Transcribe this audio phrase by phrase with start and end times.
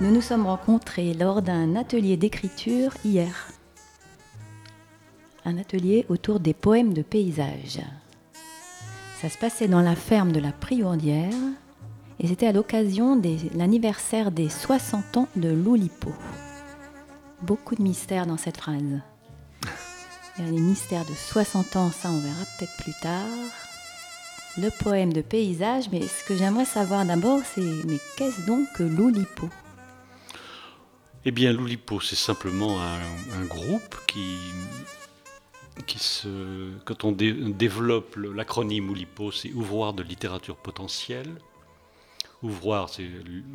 [0.00, 3.48] Nous nous sommes rencontrés lors d'un atelier d'écriture hier.
[5.44, 7.80] Un atelier autour des poèmes de paysage.
[9.20, 11.34] Ça se passait dans la ferme de la Priourdière
[12.20, 16.12] et c'était à l'occasion de l'anniversaire des 60 ans de l'Oulipo.
[17.42, 19.00] Beaucoup de mystères dans cette phrase.
[20.38, 23.26] Les mystères de 60 ans, ça on verra peut-être plus tard.
[24.58, 28.84] Le poème de paysage, mais ce que j'aimerais savoir d'abord, c'est mais qu'est-ce donc que
[28.84, 29.48] l'Oulipo?
[31.24, 34.38] Eh bien, l'Oulipo, c'est simplement un, groupe qui,
[35.98, 41.34] se, quand on développe l'acronyme Oulipo, c'est ouvroir de littérature potentielle.
[42.42, 43.08] Ouvroir, c'est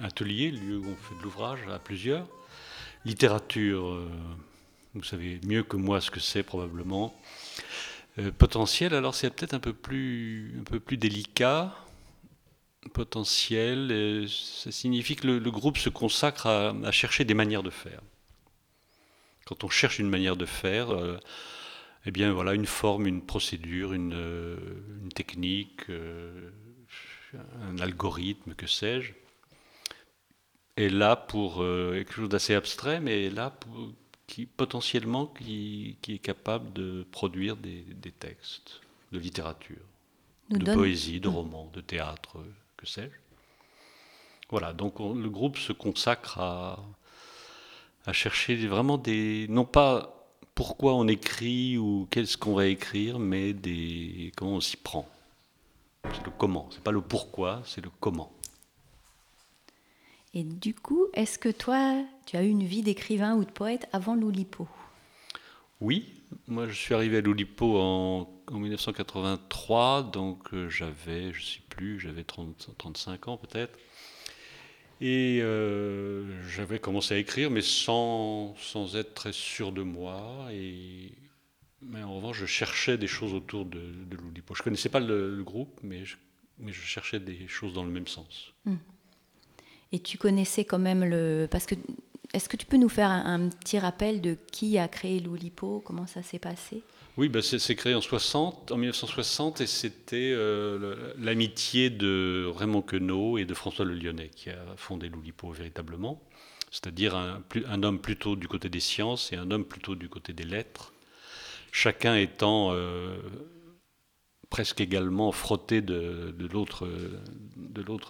[0.03, 2.27] atelier, lieu où on fait de l'ouvrage à plusieurs.
[3.05, 4.09] Littérature, euh,
[4.93, 7.15] vous savez mieux que moi ce que c'est probablement.
[8.19, 11.73] Euh, potentiel, alors c'est peut-être un peu un peu plus délicat.
[12.89, 18.01] Potentiel, euh, ça signifie que le, groupe se consacre à, chercher des manières de faire.
[19.45, 21.19] Quand on cherche une manière de faire, euh,
[22.05, 24.57] eh bien voilà, une forme, une procédure, une,
[25.03, 29.13] une technique, un algorithme, que sais-je,
[30.77, 33.93] est là pour quelque chose d'assez abstrait, mais est là pour,
[34.27, 37.85] qui potentiellement qui, est capable de produire des,
[38.19, 38.81] textes
[39.11, 39.85] de littérature,
[40.49, 42.37] de poésie, de roman, de théâtre,
[42.83, 43.17] que sais-je.
[44.49, 46.83] Voilà, donc le groupe se consacre à,
[48.05, 53.53] à chercher vraiment des, non pas pourquoi on écrit ou qu'est-ce qu'on va écrire, mais
[53.53, 55.07] des comment on s'y prend.
[56.11, 58.31] C'est le comment, c'est pas le pourquoi, c'est le comment.
[60.33, 63.87] Et du coup, est-ce que toi, tu as eu une vie d'écrivain ou de poète
[63.93, 64.67] avant l'Oulipo?
[65.79, 66.13] Oui,
[66.47, 71.99] moi je suis arrivé à l'Oulipo en, 1983, donc euh, j'avais, je ne sais plus,
[71.99, 73.77] j'avais 35 ans peut-être.
[75.01, 80.47] Et euh, j'avais commencé à écrire, mais sans, sans être très sûr de moi.
[80.51, 81.11] Et,
[81.81, 83.81] mais en revanche, je cherchais des choses autour de,
[84.11, 84.55] l'Oulipo.
[84.55, 86.15] Je ne connaissais pas le, groupe, mais je,
[86.59, 88.53] mais je, cherchais des choses dans le même sens.
[88.65, 88.77] Hum.
[89.91, 91.47] Et tu connaissais quand même le.
[91.49, 91.75] Parce que.
[92.33, 95.83] Est-ce que tu peux nous faire un, petit rappel de qui a créé l'Oulipo?
[95.85, 96.81] Comment ça s'est passé?
[97.15, 103.37] Oui, bah c'est créé en, 60, en 1960 et c'était euh, l'amitié de Raymond Queneau
[103.37, 106.21] et de François Le Lyonnais qui a fondé l'Oulipo véritablement.
[106.71, 110.43] C'est-à-dire un, homme plutôt du côté des sciences et un homme plutôt du côté des
[110.43, 110.91] lettres.
[111.71, 112.71] Chacun étant.
[112.71, 113.15] Euh,
[114.53, 116.85] presque également frotté de, l'autre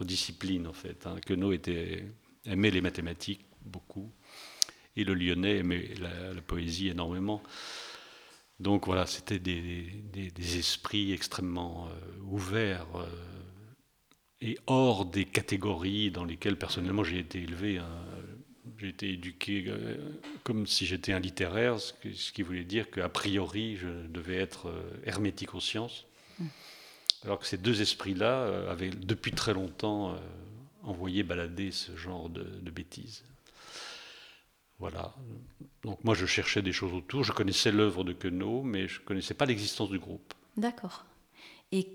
[0.04, 1.08] discipline, en fait.
[1.08, 1.16] Hein.
[1.26, 4.12] Queneau aimait les mathématiques beaucoup,
[4.98, 7.42] et le Lyonnais aimait la, poésie énormément.
[8.64, 9.60] Donc voilà, c'était des,
[10.14, 13.06] des, esprits extrêmement euh, ouverts euh,
[14.40, 17.80] et hors des catégories dans lesquelles personnellement j'ai été élevé.
[17.80, 17.90] Hein.
[18.78, 19.98] J'ai été éduqué euh,
[20.46, 24.74] comme si j'étais un littéraire, ce, ce, qui voulait dire qu'a priori je devais être
[25.04, 26.06] hermétique aux sciences.
[27.26, 30.18] Alors que ces deux esprits-là avaient depuis très longtemps
[30.84, 33.26] envoyé balader ce genre de, bêtises.
[34.84, 35.14] Voilà.
[35.84, 37.24] Donc moi je cherchais des choses autour.
[37.24, 40.34] Je connaissais l'œuvre de Queneau, mais je ne connaissais pas l'existence du groupe.
[40.58, 41.06] D'accord.
[41.72, 41.88] Et,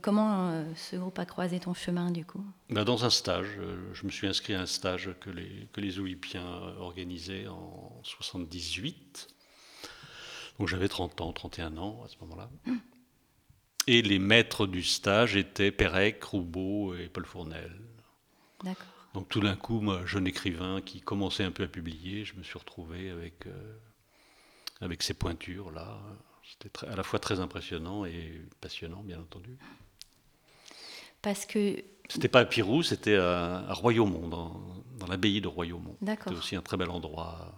[0.00, 2.44] comment euh, ce groupe a croisé ton chemin du coup?
[2.70, 3.58] Ben, Dans un stage.
[3.92, 6.46] je me suis inscrit à un stage que les, que les Oulipiens
[6.78, 9.26] organisaient en 78.
[10.60, 12.48] Donc j'avais 30 ans, 31 ans à ce moment-là.
[13.88, 17.76] Et les maîtres du stage étaient Pérec, Roubaud et Paul Fournel.
[18.62, 18.95] D'accord.
[19.16, 22.42] Donc tout d'un coup, moi, jeune écrivain qui commençait un peu à publier, je me
[22.42, 23.78] suis retrouvé avec, euh,
[24.82, 25.96] avec ces pointures-là.
[26.44, 29.56] C'était à la fois très impressionnant et passionnant, bien entendu.
[31.22, 31.82] Parce que...
[32.10, 35.96] C'était pas à Pirou, c'était à, Royaumont, dans, dans l'abbaye de Royaumont.
[36.02, 36.24] D'accord.
[36.24, 37.54] C'était aussi un très bel endroit.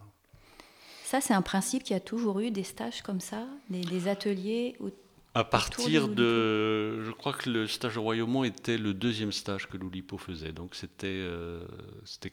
[1.02, 4.76] Ça, c'est un principe qui a toujours eu des stages comme ça, des, des ateliers
[4.78, 4.90] où
[5.38, 7.04] à partir de.
[7.04, 10.50] Je crois que le stage au Royaumont était le deuxième stage que l'Oulipo faisait.
[10.50, 11.06] Donc c'était.
[11.06, 11.64] Euh,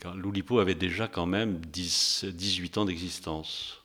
[0.01, 3.81] quand L'Oulipo avait déjà quand même 10, 18 ans d'existence.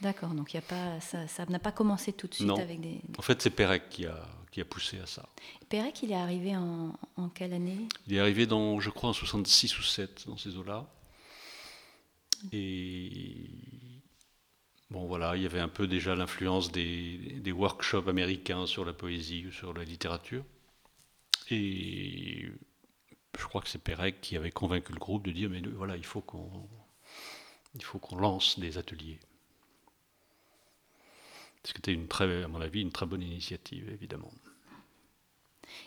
[0.00, 3.00] D'accord, donc y a pas, ça n'a pas commencé tout de suite avec des.
[3.18, 5.28] En fait, c'est Pérec qui a, qui a poussé à ça.
[5.68, 7.86] Pérec, il est arrivé en, en quelle année?
[8.06, 10.86] Il est arrivé dans, je crois, en 66 ou 7, dans ces eaux-là.
[12.52, 13.50] Et
[14.94, 19.44] Bon voilà, il y avait un peu déjà l'influence des, workshops américains sur la poésie
[19.48, 20.44] ou sur la littérature.
[21.50, 22.46] Et
[23.36, 26.06] je crois que c'est Pérec qui avait convaincu le groupe de dire mais voilà, il
[26.06, 26.68] faut qu'on
[28.16, 29.18] lance des ateliers.
[31.64, 34.30] C'était une très, à mon avis, une très bonne initiative, évidemment.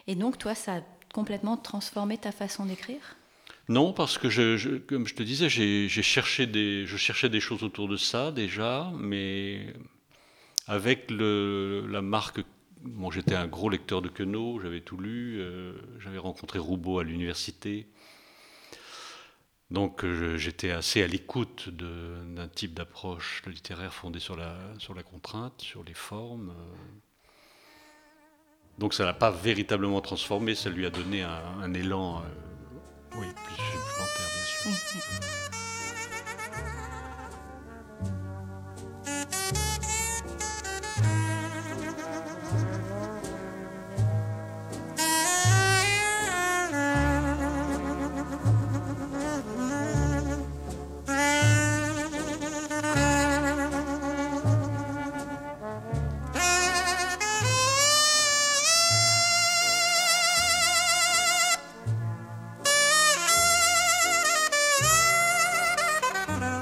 [0.07, 0.81] Et donc, toi, ça a
[1.13, 3.15] complètement transformé ta façon d'écrire?
[3.69, 7.87] Non, parce que, comme je te disais, j'ai cherché des, je cherchais des choses autour
[7.87, 9.73] de ça déjà, mais
[10.67, 12.41] avec la marque.
[13.11, 17.87] J'étais un gros lecteur de Queneau, j'avais tout lu, euh, j'avais rencontré Roubaud à l'université.
[19.71, 20.05] Donc
[20.37, 24.57] j'étais assez à l'écoute d'un type d'approche littéraire fondée sur la,
[24.95, 26.53] la contrainte, sur les formes.
[28.77, 32.21] Donc ça n'a pas véritablement transformé, ça lui a donné un, élan euh,
[33.15, 34.29] oui, plus supplémentaire,
[34.63, 35.66] bien sûr.
[66.27, 66.56] Bye.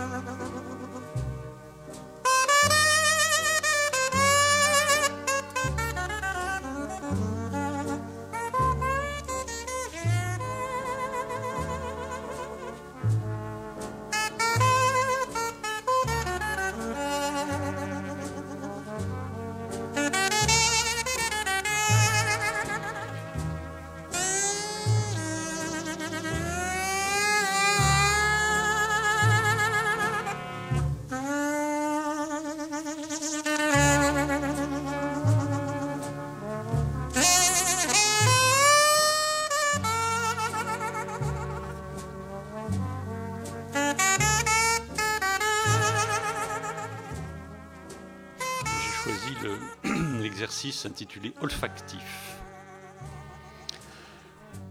[50.86, 52.36] Intitulé Olfactif.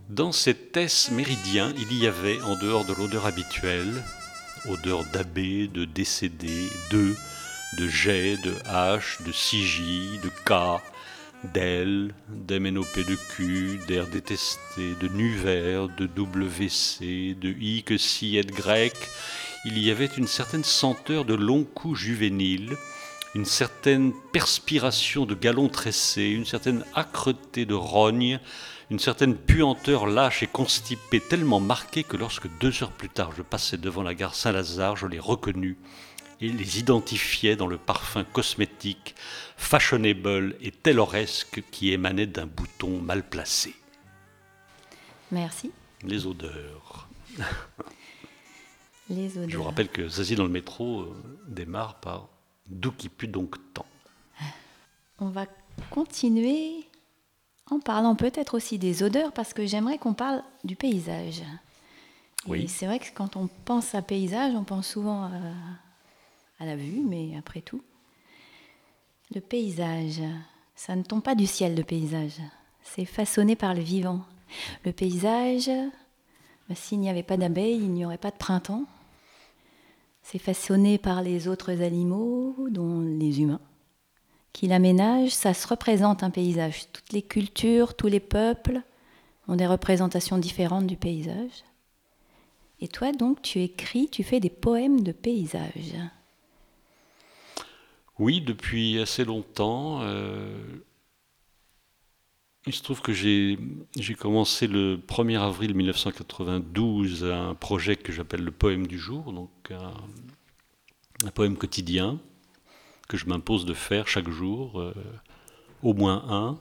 [0.09, 4.03] Dans cet test méridien, il y avait, en dehors de l'odeur habituelle,
[4.69, 7.15] odeur d'abbé, de décédé, de,
[7.79, 10.81] de jet, de hache, de sigil, de K,
[11.53, 18.44] d'aile, d'MNOP de Q, d'air détesté, de nuver, de WC, de I que si et
[18.44, 18.94] grec,
[19.65, 22.76] il y avait une certaine senteur de long cou juvénile,
[23.34, 28.38] une certaine perspiration de galon tressé, une certaine âcreté de rogne,
[28.90, 33.42] une certaine puanteur lâche et constipée tellement marquée que lorsque deux heures plus tard je
[33.42, 35.76] passais devant la gare Saint-Lazare, je les reconnus
[36.40, 39.14] et les identifiais dans le parfum cosmétique,
[39.56, 43.75] fashionable et tayloresque qui émanait d'un bouton mal placé.
[45.32, 45.72] Merci.
[46.02, 47.08] Les odeurs.
[49.10, 49.50] Les odeurs.
[49.50, 51.14] Je vous rappelle que Zazie dans le métro euh,
[51.48, 52.28] démarre par
[52.66, 53.87] D'où qui pue donc tant
[55.19, 55.46] On va
[55.90, 56.87] continuer
[57.70, 61.43] en parlant peut-être aussi des odeurs parce que j'aimerais qu'on parle du paysage.
[62.46, 62.69] Oui.
[62.69, 65.25] c'est vrai que quand on pense à paysage, on pense souvent
[66.58, 67.82] à, la vue, mais après tout,
[69.34, 70.20] le paysage,
[70.75, 72.40] ça ne tombe pas du ciel, le paysage.
[72.82, 74.20] C'est façonné par le vivant.
[74.84, 75.70] Le paysage,
[76.69, 78.84] bah, s'il n'y avait pas d'abeilles, il n'y aurait pas de printemps.
[80.25, 83.61] C'est façonné par les autres animaux, dont les humains,
[84.55, 85.35] qui l'aménagent.
[85.35, 86.91] Ça se représente un paysage.
[86.93, 88.81] Toutes les cultures, tous les peuples
[89.49, 91.62] ont des représentations différentes du paysage.
[92.81, 95.95] Et toi, donc, tu écris, tu fais des poèmes de paysage.
[98.19, 100.00] Oui, depuis assez longtemps.
[100.00, 100.57] Euh,
[102.66, 103.59] il se trouve que j'ai
[104.18, 111.30] commencé le 1er avril 1992 un projet que j'appelle le poème du jour, donc un,
[111.30, 112.18] poème quotidien
[113.09, 114.94] que je m'impose de faire chaque jour, euh,
[115.83, 116.59] au moins un,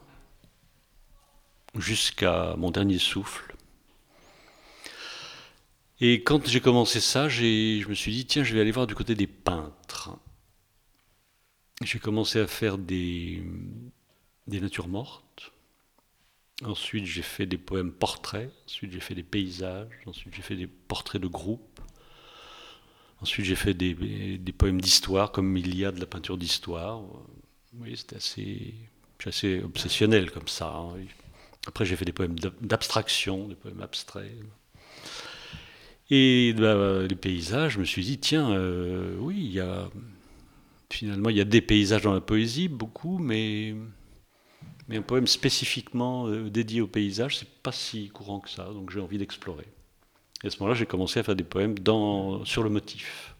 [1.80, 3.54] jusqu'à mon dernier souffle.
[6.00, 8.94] Et quand j'ai commencé ça, je me suis dit, tiens, je vais aller voir du
[8.94, 10.10] côté des peintres.
[11.82, 13.42] J'ai commencé à faire des,
[14.46, 15.23] des natures mortes
[16.62, 18.50] Ensuite, j'ai fait des poèmes portraits.
[18.66, 19.88] Ensuite, j'ai fait des paysages.
[20.06, 21.80] Ensuite, j'ai fait des portraits de groupe.
[23.20, 23.94] Ensuite, j'ai fait des,
[24.56, 27.02] poèmes d'histoire, comme il y a de la peinture d'histoire.
[27.78, 28.74] Oui, c'était assez,
[29.24, 30.68] assez obsessionnel comme ça.
[30.68, 30.94] Hein,
[31.66, 34.30] Après, j'ai fait des poèmes d'abstraction, des poèmes abstraits.
[36.10, 39.88] Et bah, les paysages, je me suis dit, tiens, euh, oui, il y a,
[40.90, 43.74] finalement, il y a des paysages dans la poésie, beaucoup, mais
[44.88, 48.90] mais un poème spécifiquement euh, dédié au paysage, c'est pas si courant que ça, donc
[48.90, 49.66] j'ai envie d'explorer.
[50.42, 53.34] Et à ce moment-là, j'ai commencé à faire des poèmes dans, sur le motif.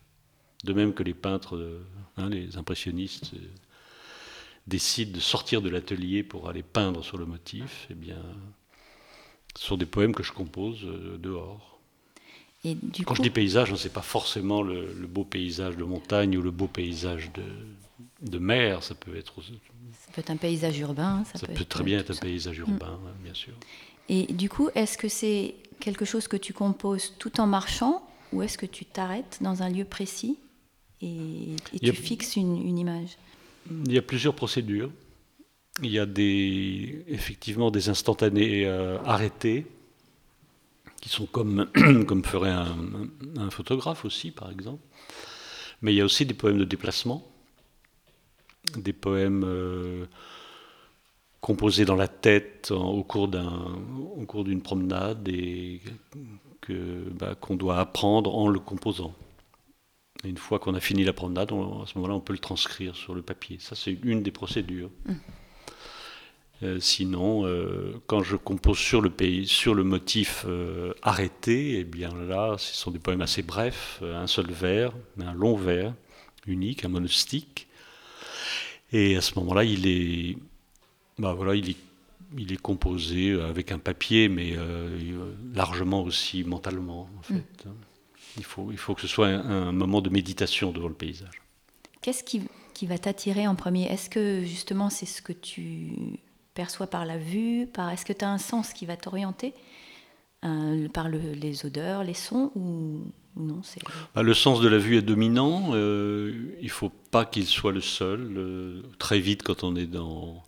[0.64, 1.84] De même que les peintres, euh,
[2.16, 3.46] hein, les impressionnistes, euh,
[4.66, 8.16] décident de sortir de l'atelier pour aller peindre sur le motif, eh bien,
[9.56, 10.86] ce sont des poèmes que je compose
[11.18, 11.78] dehors.
[12.64, 16.38] Et du Quand je dis paysage, ce n'est pas forcément le, beau paysage de montagne
[16.38, 17.42] ou le beau paysage de,
[18.22, 19.34] de mer, ça peut être...
[20.14, 21.24] Ça peut être un paysage urbain.
[21.34, 22.62] Ça, peut, très bien être un paysage mm.
[22.62, 23.54] urbain, bien sûr.
[24.08, 28.42] Et du coup, est-ce que c'est quelque chose que tu composes tout en marchant ou
[28.42, 30.38] est-ce que tu t'arrêtes dans un lieu précis
[31.02, 33.16] et, tu fixes une, image?
[33.86, 34.90] Il y a plusieurs procédures.
[35.82, 39.66] Il y a des, effectivement des instantanés euh, arrêtés
[41.00, 41.66] qui sont comme,
[42.06, 44.82] comme ferait un, photographe aussi, par exemple.
[45.82, 47.28] Mais il y a aussi des poèmes de déplacement,
[48.76, 50.06] des poèmes euh,
[51.40, 55.80] composés dans la tête au cours d'une promenade et
[57.18, 59.14] bah, qu'on doit apprendre en le composant.
[60.24, 62.96] Et une fois qu'on a fini la promenade, à ce moment-là, on peut le transcrire
[62.96, 63.58] sur le papier.
[63.60, 64.90] Ça, c'est une des procédures.
[65.04, 65.12] Mmh.
[66.62, 71.84] Euh, sinon, euh, quand je compose sur le pays, sur le motif euh, arrêté, eh
[71.84, 75.92] bien là, ce sont des poèmes assez brefs, un seul vers, un long vers,
[76.46, 77.68] unique, un monostique.
[78.94, 80.38] Et à ce moment-là, il est,
[81.18, 81.76] bah voilà, il est
[82.36, 87.66] il est composé avec un papier, mais euh, largement aussi mentalement, en fait.
[87.66, 87.70] Mm.
[88.36, 91.42] Il, faut, il faut que ce soit un, moment de méditation devant le paysage.
[92.00, 93.84] Qu'est-ce qui, qui, va t'attirer en premier?
[93.84, 95.92] Est-ce que justement c'est ce que tu
[96.54, 99.54] perçois par la vue par, Est-ce que tu as un sens qui va t'orienter?
[100.44, 103.00] Euh, par les odeurs, les sons ou,
[104.14, 105.70] bah, Le sens de la vue est dominant.
[105.72, 108.82] Euh, il ne faut pas qu'il soit le seul.
[108.98, 110.42] très vite, quand on est dans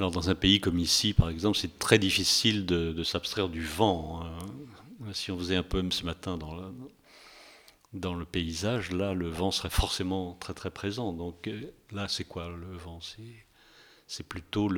[0.00, 4.22] alors dans un pays comme ici, par exemple, c'est très difficile de, s'abstraire du vent.
[4.24, 5.12] Hein.
[5.12, 6.56] Si on faisait un poème ce matin dans,
[7.92, 11.12] dans le paysage, là, le vent serait forcément très très présent.
[11.12, 13.00] Donc euh, là, c'est quoi le vent?
[14.06, 14.70] C'est plutôt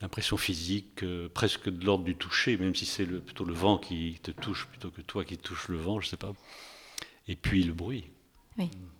[0.00, 4.18] l'impression physique, euh, presque de l'ordre du toucher, même si c'est plutôt le vent qui
[4.22, 6.32] te touche plutôt que toi qui touche le vent, je sais pas.
[7.28, 8.04] Et puis le bruit.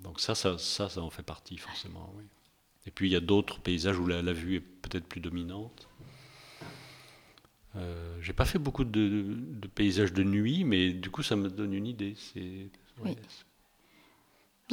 [0.02, 2.12] Donc ça, ça, ça, ça en fait partie forcément.
[2.16, 2.24] Oui.
[2.86, 5.88] Et puis il y a d'autres paysages où la, vue est peut-être plus dominante.
[7.74, 9.36] Euh, j'ai pas fait beaucoup de,
[9.74, 12.14] paysages de nuit, mais du coup ça me donne une idée.
[12.16, 12.70] C'est,
[13.02, 13.16] oui.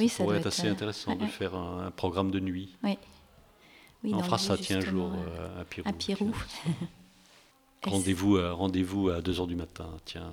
[0.10, 2.77] ça, pourrait être assez euh, intéressant de faire un, programme de nuit.
[2.84, 2.98] Oui.
[4.06, 5.88] On fera ça, tiens, un jour euh, à Pirou.
[5.88, 6.32] À Pirou.
[7.86, 10.32] rendez-vous, à, rendez-vous à 2h du matin, tiens.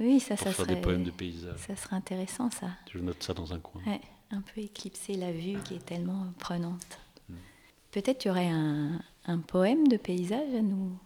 [0.00, 1.58] Oui, ça, ça faire serait, des poèmes de paysages.
[1.58, 2.68] Ça serait intéressant, ça.
[2.92, 3.80] Je note ça dans un coin
[4.34, 6.98] un peu éclipser la vue qui est tellement prenante.
[7.92, 10.98] Peut-être tu aurais un, poème de paysage à nous,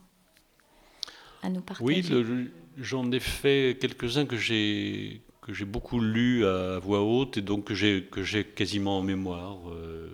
[1.42, 1.84] à nous partager.
[1.84, 7.42] Oui, j'en ai fait quelques-uns que j'ai que j'ai beaucoup lus à voix haute et
[7.42, 10.08] donc que j'ai que j'ai quasiment en mémoire euh,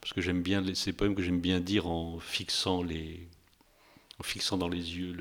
[0.00, 3.28] parce que j'aime bien ces poèmes que j'aime bien dire en fixant les
[4.18, 5.14] en fixant dans les yeux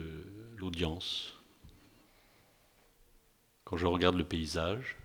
[0.58, 1.34] l'audience
[3.66, 4.98] quand je regarde le paysage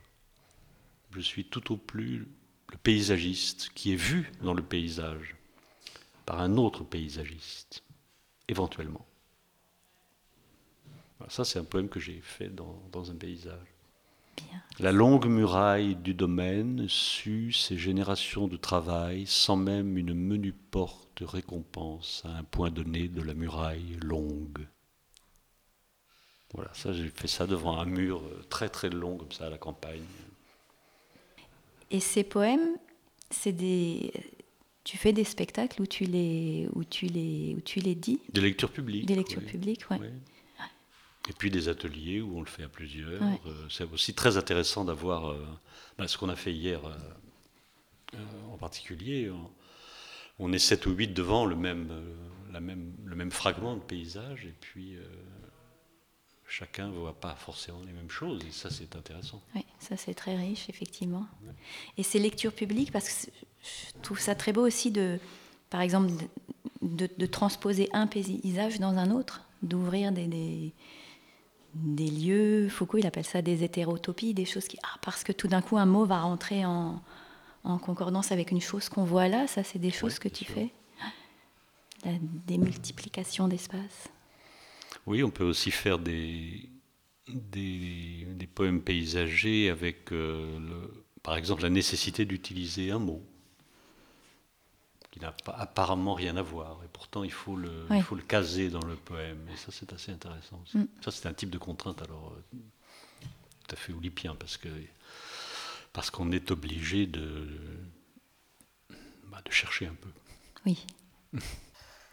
[1.12, 2.26] je suis tout au plus
[2.71, 5.37] le paysagiste qui est vu dans le paysage
[6.26, 7.83] par un autre paysagiste,
[8.49, 9.07] éventuellement.
[11.28, 13.74] ça, c'est un poème que j'ai fait dans, un paysage.
[14.81, 21.09] La longue muraille du domaine sut ses générations de travail sans même une menue porte
[21.17, 24.67] de récompense à un point donné de la muraille longue.
[26.55, 29.59] Voilà, ça j'ai fait ça devant un mur très très long comme ça à la
[29.59, 30.03] campagne.
[31.91, 32.76] Et ces poèmes,
[33.31, 34.12] c'est des.
[34.83, 38.21] Tu fais des spectacles où tu les, où tu les, où tu les dis?
[38.33, 39.07] Des lectures publiques.
[39.07, 39.99] Des lectures publiques, oui.
[41.28, 43.23] Et puis des ateliers où on le fait à plusieurs.
[43.23, 45.47] Euh, c'est aussi très intéressant d'avoir euh,
[45.99, 48.19] bah, ce qu'on a fait hier euh,
[48.52, 49.33] en particulier.
[50.38, 51.88] On, est 7 ou 8 devant le même,
[52.52, 54.99] la même, le même fragment de paysage et puis
[56.47, 59.43] chacun ne voit pas forcément les mêmes choses, et ça c'est intéressant.
[59.54, 61.26] Oui, ça c'est très riche, effectivement.
[61.97, 63.31] Et ces lectures publiques, parce que
[63.62, 65.19] je trouve ça très beau aussi de,
[65.71, 66.12] par exemple,
[66.83, 70.73] de, transposer un paysage dans un autre, d'ouvrir des, des,
[71.99, 74.78] lieux, Foucault il appelle ça des hétérotopies, des choses qui...
[74.83, 77.02] Ah, parce que tout d'un coup un mot va rentrer en,
[77.64, 80.71] en concordance avec une chose qu'on voit là, ça c'est des choses que tu fais.
[82.04, 82.12] La
[82.47, 84.09] démultiplication d'espace.
[85.07, 86.69] Oui, on peut aussi faire des,
[87.28, 90.59] des, poèmes paysagers avec, euh,
[91.23, 93.23] par exemple, la nécessité d'utiliser un mot
[95.14, 96.80] qui n'a apparemment rien à voir.
[96.85, 99.38] Et pourtant, il faut le, il faut le caser dans le poème.
[99.52, 100.61] Et ça, c'est assez intéressant.
[100.75, 100.83] Mm.
[101.04, 102.56] Ça, c'est un type de contrainte, alors, euh,
[103.62, 104.68] tout à fait olypien, parce que
[105.92, 107.49] parce qu'on est obligé de,
[109.30, 110.09] bah, de chercher un peu.
[110.66, 110.85] Oui.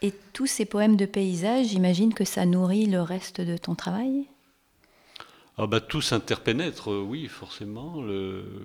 [0.00, 4.28] Et tous ces poèmes de paysage, j'imagine que ça nourrit le reste de ton travail?
[5.58, 8.00] Ah bah tout s'interpénètre, oui, forcément.
[8.00, 8.64] Le...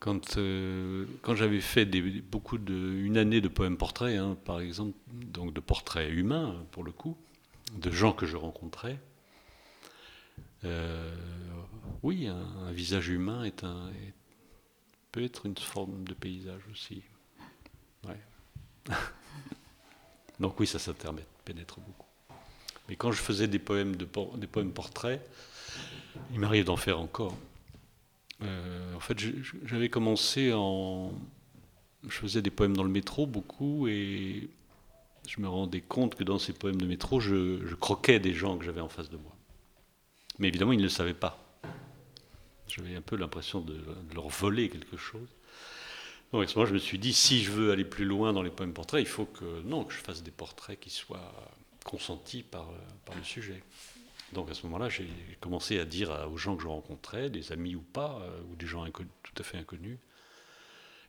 [0.00, 1.84] Quand, euh, quand j'avais fait
[2.20, 6.84] beaucoup de, une année de poèmes portraits, hein, par exemple, donc de portraits humains pour
[6.84, 7.16] le coup,
[7.76, 9.00] de gens que je rencontrais,
[10.64, 11.14] euh,
[12.02, 13.90] oui, un, visage humain est un,
[15.10, 17.02] peut être une forme de paysage aussi.
[20.40, 22.06] Donc oui, ça s'interpénètre beaucoup.
[22.88, 25.20] Mais quand je faisais des poèmes, de, des poèmes portraits,
[26.32, 27.36] il m'arrive d'en faire encore.
[28.42, 29.18] Euh, en fait,
[29.64, 31.12] j'avais commencé en.
[32.04, 34.48] Je faisais des poèmes dans le métro beaucoup et
[35.26, 38.64] je me rendais compte que dans ces poèmes de métro, je, croquais des gens que
[38.64, 39.34] j'avais en face de moi.
[40.38, 41.60] Mais évidemment, ils ne le savaient pas.
[42.68, 43.82] J'avais un peu l'impression de,
[44.14, 45.28] leur voler quelque chose.
[46.32, 48.42] Donc à ce moment, je me suis dit, si je veux aller plus loin dans
[48.42, 51.32] les poèmes portraits, il faut que non, que je fasse des portraits qui soient
[51.84, 52.70] consentis par,
[53.04, 53.62] par le sujet.
[54.32, 55.08] Donc à ce moment-là, j'ai
[55.40, 58.66] commencé à dire aux gens que je rencontrais, des amis ou pas, euh, ou des
[58.66, 59.98] gens tout à fait inconnus,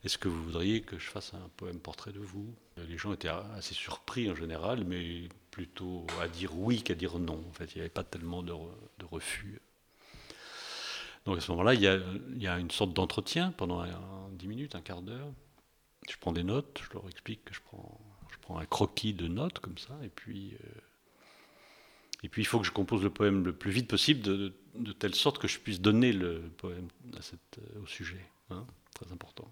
[0.02, 2.54] est-ce que vous voudriez que je fasse un poème portrait de vous?
[2.88, 7.44] Les gens étaient assez surpris en général, mais plutôt à dire oui qu'à dire non.
[7.48, 8.54] En fait, il n'y avait pas tellement de,
[9.10, 9.60] refus.
[11.26, 13.84] Donc à ce moment-là, il, y a, une sorte d'entretien pendant
[14.32, 15.30] 10 minutes, un quart d'heure.
[16.08, 18.00] Je prends des notes, je leur explique que je prends,
[18.30, 20.54] je prends un croquis de notes comme ça, et puis...
[20.54, 20.80] Euh,
[22.22, 24.52] et puis il faut que je compose le poème le plus vite possible, de,
[24.98, 28.24] telle sorte que je puisse donner le poème à cette, euh, au sujet.
[28.50, 29.48] Hein, très important.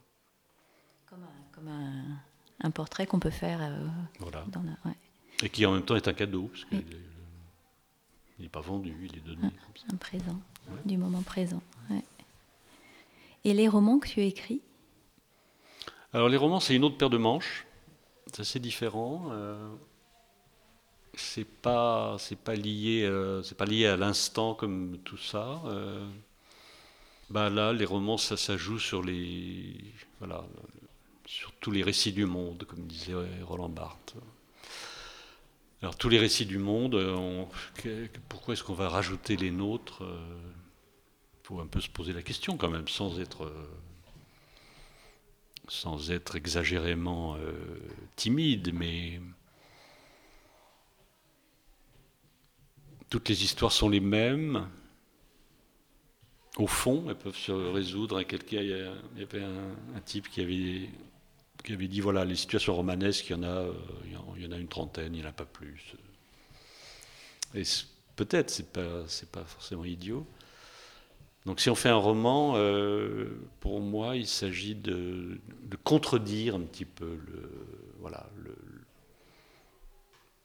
[1.53, 3.61] Comme un, portrait qu'on peut faire.
[3.63, 3.87] Euh,
[4.21, 4.45] voilà.
[5.43, 6.85] Et qui en même temps est un cadeau, parce qu'il
[8.39, 9.51] n'est pas vendu, il est donné.
[9.93, 10.39] Un, présent,
[10.85, 11.63] du moment présent.
[13.45, 14.61] Et les romans que tu écris
[16.13, 17.67] Alors les romans, c'est une autre paire de manches.
[18.27, 19.29] C'est assez différent.
[19.31, 19.71] Euh,
[21.19, 25.61] c'est pas c'est pas lié euh, c'est pas lié à l'instant comme tout ça.
[25.67, 26.07] Euh,
[27.31, 29.75] bah là, les romans, ça, ça joue sur les
[30.21, 30.45] voilà
[31.27, 34.15] sur tous les récits du monde, comme disait Roland Barthes.
[35.83, 37.45] Alors tous les récits du monde, euh,
[38.29, 42.57] pourquoi est-ce qu'on va rajouter les nôtres Il faut un peu se poser la question
[42.57, 43.53] quand même, sans être
[45.69, 47.37] sans être exagérément
[48.17, 49.21] timide, mais
[53.11, 54.69] toutes les histoires sont les mêmes.
[56.57, 58.21] Au fond, elles peuvent se résoudre.
[58.21, 60.91] Il y avait un, type qui avait,
[61.65, 63.67] qui avait dit voilà, les situations romanesques, il y en a,
[64.37, 65.95] il y en a une trentaine, il n'y en a pas plus.
[67.55, 67.63] Et
[68.17, 70.27] peut-être, c'est pas, pas forcément idiot.
[71.47, 76.61] Donc, si on fait un roman, euh, pour moi, il s'agit de, de, contredire un
[76.61, 77.51] petit peu le,
[78.01, 78.55] voilà, le,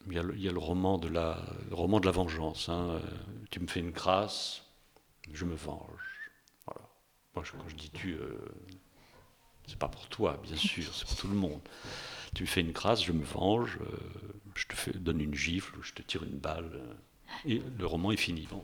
[0.08, 1.40] il y, a le, roman de la,
[1.72, 2.70] roman de la vengeance.
[2.70, 3.00] Hein.
[3.52, 4.64] Tu me fais une grâce,
[5.32, 6.14] je me venge.
[7.36, 8.38] Moi, quand je dis tu, euh,
[9.68, 11.62] c'est pas pour toi, bien sûr, c'est pour tout le monde.
[12.36, 13.98] Tu me fais une grâce, je me venge, euh,
[14.56, 16.94] je te donne une gifle, je te tire une balle, euh,
[17.46, 18.48] et le roman est fini.
[18.50, 18.64] Bon,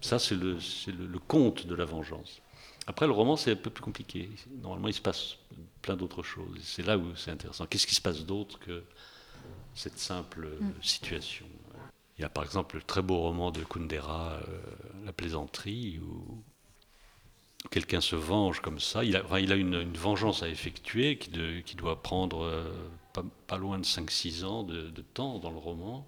[0.00, 2.40] ça, c'est le, le, le, conte de la vengeance.
[2.86, 4.30] Après, le roman, c'est un peu plus compliqué.
[4.62, 5.36] Normalement, il se passe
[5.82, 6.58] plein d'autres choses.
[6.62, 7.66] C'est là où c'est intéressant.
[7.66, 8.84] Qu'est-ce qui se passe d'autre que
[9.76, 10.72] cette simple mm.
[10.82, 11.46] situation.
[12.18, 14.60] Il y a par exemple le très beau roman de Kundera, euh,
[15.04, 16.42] La plaisanterie, où
[17.70, 19.04] quelqu'un se venge comme ça.
[19.04, 21.30] Il a, il a une, vengeance à effectuer qui,
[21.64, 22.72] qui doit prendre euh,
[23.46, 26.06] pas, loin de 5-6 ans de, temps dans le roman.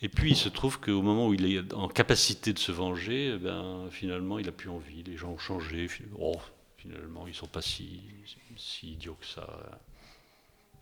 [0.00, 3.34] Et puis il se trouve qu'au moment où il est en capacité de se venger,
[3.34, 5.02] eh ben, finalement il n'a plus envie.
[5.02, 5.88] Les gens ont changé.
[6.18, 6.36] Oh,
[6.76, 8.00] finalement, ils ne sont pas si,
[8.56, 9.46] si idiots que ça.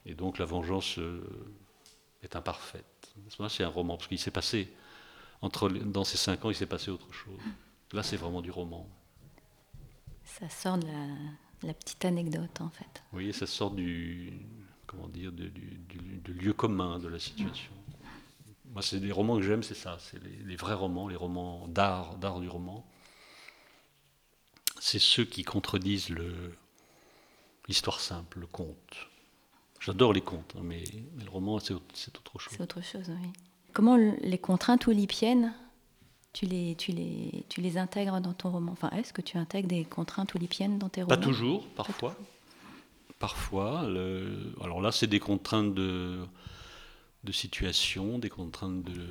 [0.05, 1.21] Et donc la vengeance euh,
[2.27, 3.15] est imparfaite.
[3.49, 4.73] C'est un roman, parce qu'il s'est passé,
[5.43, 7.41] entre, dans ces cinq ans, il s'est passé autre chose.
[7.93, 8.89] Là, c'est vraiment du roman.
[10.25, 10.87] Ça sort de
[11.63, 13.03] la, petite anecdote, en fait.
[13.13, 14.33] Oui, ça sort du,
[14.87, 15.53] comment dire, du,
[16.27, 17.73] lieu commun de la situation.
[18.73, 22.17] Moi, c'est des romans que j'aime, c'est ça, c'est les, vrais romans, les romans d'art,
[22.17, 22.85] d'art du roman.
[24.81, 26.15] C'est ceux qui contredisent
[27.69, 29.09] l'histoire simple, le conte.
[29.81, 30.85] J'adore les contes, hein, mais,
[31.23, 32.53] le roman, c'est autre chose.
[32.57, 33.29] C'est autre chose, oui.
[33.73, 35.53] Comment les contraintes oulipiennes,
[36.33, 38.73] tu les, tu les, tu les intègres dans ton roman?
[38.73, 41.17] Enfin, est-ce que tu intègres des contraintes oulipiennes dans tes romans?
[41.17, 42.17] Pas toujours, parfois.
[43.19, 43.81] Parfois.
[43.81, 46.19] alors là, c'est des contraintes de,
[47.25, 49.07] de situation, des contraintes de,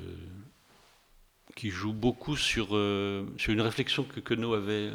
[1.56, 4.92] qui jouent beaucoup sur, euh, sur une réflexion que Queneau avait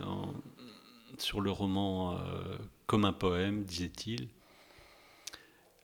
[1.19, 2.19] sur le roman euh,
[2.87, 4.29] comme un poème, disait-il.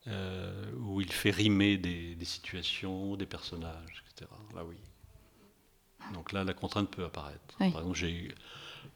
[0.07, 4.29] Euh, où il fait rimer des, situations, des personnages, etc.
[4.55, 4.77] Là, oui.
[6.13, 7.57] Donc là, la contrainte peut apparaître.
[7.59, 7.71] Oui.
[7.71, 8.33] Par exemple, j'ai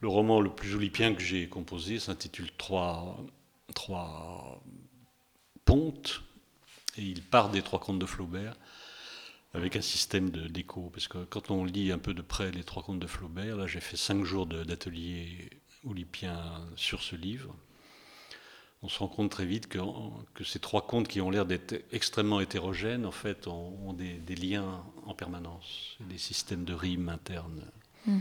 [0.00, 3.22] le roman le plus olypien que j'ai composé s'intitule Trois,
[3.74, 4.62] trois
[5.66, 6.22] pontes,
[6.96, 8.54] et il part des trois contes de Flaubert
[9.52, 10.90] avec un système d'écho.
[10.94, 13.66] Parce que quand on lit un peu de près les trois contes de Flaubert, là
[13.66, 15.50] j'ai fait cinq jours d'atelier
[15.84, 17.54] olypien sur ce livre.
[18.84, 19.78] On se rend compte très vite que,
[20.34, 24.14] que ces trois contes qui ont l'air d'être extrêmement hétérogènes, en fait, ont, ont des,
[24.14, 27.64] des liens en permanence, des systèmes de rimes internes.
[28.06, 28.18] Mm.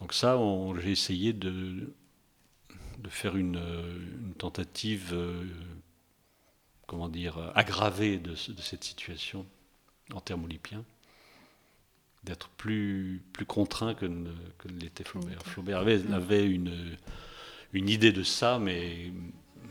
[0.00, 0.38] Donc ça,
[0.82, 1.94] j'ai essayé de,
[2.98, 5.42] de faire une, une tentative, euh,
[6.86, 9.46] comment dire, aggravée de, ce- de cette situation
[10.12, 10.84] en termes olypiens,
[12.24, 15.42] d'être plus, plus contraint que ne, que ne l'était Flaubert.
[15.44, 16.96] Flaubert avait, avait une,
[17.72, 19.10] une idée de ça, mais,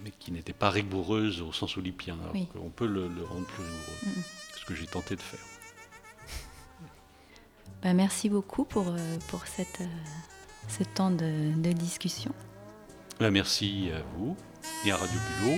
[0.04, 1.78] mais qui n'était pas rigoureuse au sens.
[1.78, 2.48] Alors Oui.
[2.62, 4.22] On peut le, le rendre plus rigoureux, Mm.
[4.60, 5.40] ce que j'ai tenté de faire.
[7.84, 9.86] Ben, merci beaucoup pour, euh, pour cette, euh,
[10.68, 12.32] ce temps de, de discussion.
[13.20, 14.36] Ben, merci à vous
[14.86, 15.58] et à Radio Bulot.